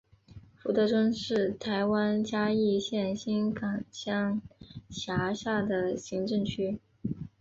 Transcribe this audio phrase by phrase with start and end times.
[0.55, 4.41] 福德村是台湾嘉义县新港乡
[4.89, 6.79] 辖下的行政区。